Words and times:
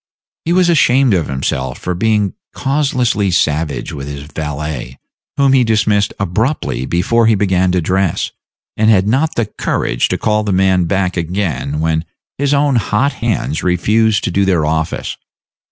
He 0.45 0.51
was 0.53 0.67
ashamed 0.67 1.13
of 1.13 1.27
himself 1.27 1.77
for 1.77 1.93
being 1.93 2.33
causelessly 2.55 3.29
savage 3.29 3.93
with 3.93 4.07
his 4.07 4.23
valet, 4.23 4.97
whom 5.37 5.53
he 5.53 5.63
dismissed 5.63 6.11
abruptly 6.19 6.87
before 6.87 7.27
he 7.27 7.35
began 7.35 7.71
to 7.71 7.81
dress, 7.81 8.31
and 8.75 8.89
had 8.89 9.07
not 9.07 9.35
the 9.35 9.45
courage 9.45 10.07
to 10.07 10.17
call 10.17 10.41
the 10.43 10.51
man 10.51 10.85
back 10.85 11.17
again 11.17 11.81
when 11.81 12.03
his 12.39 12.51
own 12.51 12.77
hot 12.77 13.13
hands 13.13 13.61
refused 13.61 14.23
to 14.23 14.31
do 14.31 14.43
their 14.43 14.65
office. 14.65 15.17